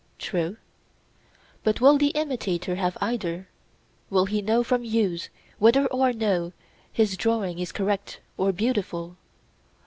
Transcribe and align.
True. 0.17 0.57
But 1.63 1.79
will 1.79 1.99
the 1.99 2.07
imitator 2.15 2.73
have 2.73 2.97
either? 3.01 3.47
Will 4.09 4.25
he 4.25 4.41
know 4.41 4.63
from 4.63 4.83
use 4.83 5.29
whether 5.59 5.85
or 5.85 6.11
no 6.11 6.53
his 6.91 7.15
drawing 7.15 7.59
is 7.59 7.71
correct 7.71 8.19
or 8.35 8.51
beautiful? 8.51 9.17